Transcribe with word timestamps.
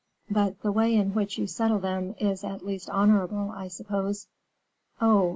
"But 0.31 0.59
the 0.63 0.71
way 0.71 0.95
in 0.95 1.13
which 1.13 1.37
you 1.37 1.45
settle 1.45 1.77
them 1.77 2.15
is 2.19 2.43
at 2.43 2.65
least 2.65 2.89
honorable, 2.89 3.51
I 3.55 3.67
suppose?" 3.67 4.25
"Oh! 4.99 5.29